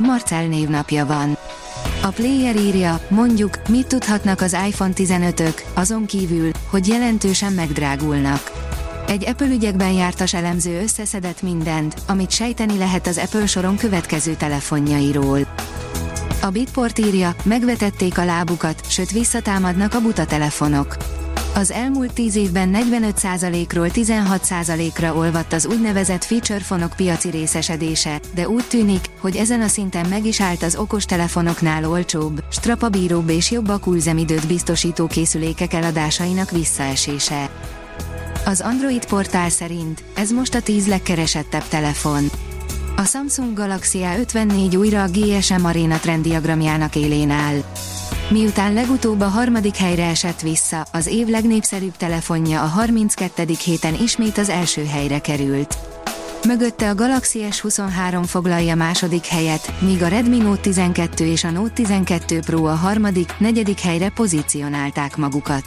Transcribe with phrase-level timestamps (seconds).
[0.00, 1.38] Marcel névnapja van.
[2.02, 8.52] A player írja, mondjuk, mit tudhatnak az iPhone 15-ök, azon kívül, hogy jelentősen megdrágulnak.
[9.06, 15.38] Egy Apple ügyekben jártas elemző összeszedett mindent, amit sejteni lehet az Apple soron következő telefonjairól.
[16.42, 20.96] A Bitport írja, megvetették a lábukat, sőt visszatámadnak a buta telefonok.
[21.54, 28.64] Az elmúlt 10 évben 45%-ról 16%-ra olvadt az úgynevezett feature fonok piaci részesedése, de úgy
[28.68, 34.46] tűnik, hogy ezen a szinten meg is állt az okostelefonoknál olcsóbb, strapabíróbb és jobb akulzemidőt
[34.46, 37.50] biztosító készülékek eladásainak visszaesése.
[38.44, 42.30] Az Android portál szerint ez most a 10 legkeresettebb telefon.
[42.96, 47.62] A Samsung Galaxy A54 újra a GSM Arena trenddiagramjának élén áll.
[48.30, 53.46] Miután legutóbb a harmadik helyre esett vissza, az év legnépszerűbb telefonja a 32.
[53.64, 55.78] héten ismét az első helyre került.
[56.46, 61.72] Mögötte a Galaxy S23 foglalja második helyet, míg a Redmi Note 12 és a Note
[61.72, 65.64] 12 Pro a harmadik, negyedik helyre pozícionálták magukat.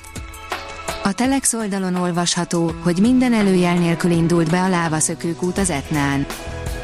[1.03, 6.25] A Telex oldalon olvasható, hogy minden előjel nélkül indult be a lávaszökőkút az Etnán.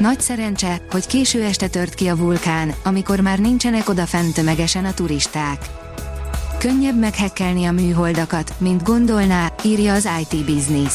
[0.00, 4.94] Nagy szerencse, hogy késő este tört ki a vulkán, amikor már nincsenek odafent tömegesen a
[4.94, 5.58] turisták.
[6.58, 10.94] Könnyebb meghekkelni a műholdakat, mint gondolná, írja az IT Business.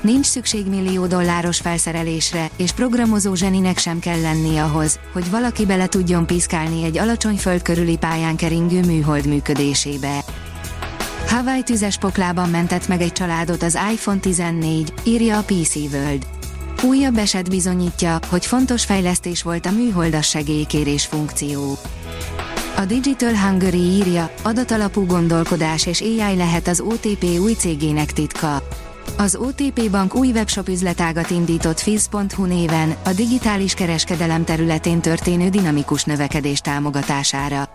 [0.00, 5.86] Nincs szükség millió dolláros felszerelésre, és programozó zseninek sem kell lenni ahhoz, hogy valaki bele
[5.86, 10.24] tudjon piszkálni egy alacsony föld körüli pályán keringő műhold működésébe.
[11.26, 16.39] Hawaii tüzes poklában mentett meg egy családot az iPhone 14, írja a PC World.
[16.82, 21.78] Újabb eset bizonyítja, hogy fontos fejlesztés volt a műholdas segélykérés funkció.
[22.76, 28.62] A Digital Hungary írja, adatalapú gondolkodás és AI lehet az OTP új cégének titka.
[29.18, 36.04] Az OTP Bank új webshop üzletágat indított Fizz.hu néven, a digitális kereskedelem területén történő dinamikus
[36.04, 37.70] növekedés támogatására.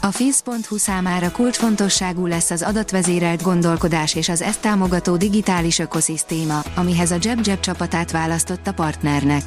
[0.00, 7.10] A Fizz.hu számára kulcsfontosságú lesz az adatvezérelt gondolkodás és az ezt támogató digitális ökoszisztéma, amihez
[7.10, 9.42] a JebJeb csapatát választotta partnernek.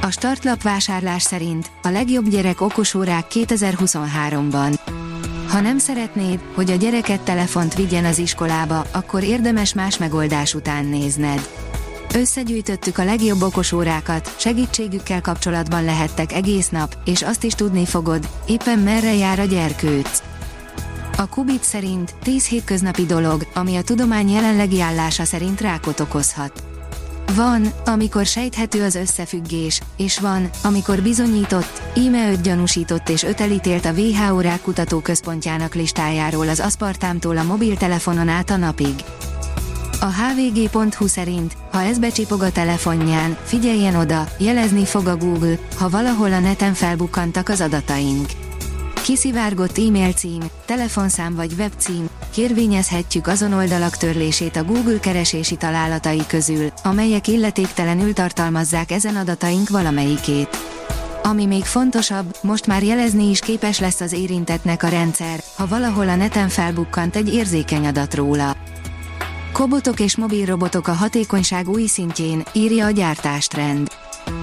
[0.00, 4.78] A startlap vásárlás szerint a legjobb gyerek okosórák 2023-ban.
[5.48, 10.84] Ha nem szeretnéd, hogy a gyereket telefont vigyen az iskolába, akkor érdemes más megoldás után
[10.84, 11.48] nézned.
[12.14, 18.78] Összegyűjtöttük a legjobb okosórákat, segítségükkel kapcsolatban lehettek egész nap, és azt is tudni fogod, éppen
[18.78, 20.22] merre jár a gyerkőc.
[21.16, 26.62] A Kubit szerint 10 hétköznapi dolog, ami a tudomány jelenlegi állása szerint rákot okozhat.
[27.34, 33.84] Van, amikor sejthető az összefüggés, és van, amikor bizonyított, íme öt gyanúsított és öt elítélt
[33.84, 38.94] a WHO rákutató központjának listájáról az aszpartámtól a mobiltelefonon át a napig.
[40.02, 45.88] A hvg.hu szerint, ha ez becsipog a telefonján, figyeljen oda, jelezni fog a Google, ha
[45.88, 48.28] valahol a neten felbukkantak az adataink.
[49.02, 56.72] Kiszivárgott e-mail cím, telefonszám vagy webcím, kérvényezhetjük azon oldalak törlését a Google keresési találatai közül,
[56.82, 60.48] amelyek illetéktelenül tartalmazzák ezen adataink valamelyikét.
[61.22, 66.08] Ami még fontosabb, most már jelezni is képes lesz az érintetnek a rendszer, ha valahol
[66.08, 68.56] a neten felbukkant egy érzékeny adat róla.
[69.52, 73.88] Kobotok és mobilrobotok a hatékonyság új szintjén, írja a gyártástrend.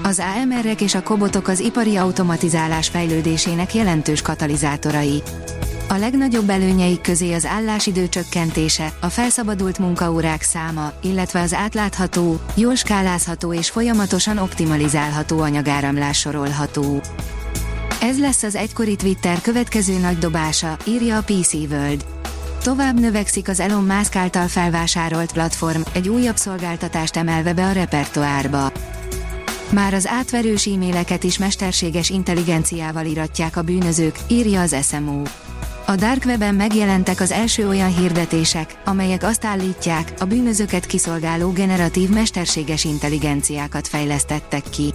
[0.04, 5.24] Az AMR-ek és a kobotok az ipari automatizálás fejlődésének jelentős katalizátorai.
[5.90, 12.76] A legnagyobb előnyeik közé az állásidő csökkentése, a felszabadult munkaórák száma, illetve az átlátható, jól
[12.76, 17.02] skálázható és folyamatosan optimalizálható anyagáramlás sorolható.
[18.02, 22.19] Ez lesz az egykori Twitter következő nagy dobása, írja a PC World.
[22.64, 28.72] Tovább növekszik az Elon Musk által felvásárolt platform, egy újabb szolgáltatást emelve be a repertoárba.
[29.70, 35.22] Már az átverős e-maileket is mesterséges intelligenciával iratják a bűnözők, írja az SMO.
[35.86, 42.10] A Dark Webben megjelentek az első olyan hirdetések, amelyek azt állítják, a bűnözőket kiszolgáló generatív
[42.10, 44.94] mesterséges intelligenciákat fejlesztettek ki.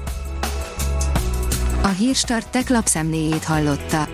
[1.82, 4.13] A Hírstart tech lapszemléjét hallotta.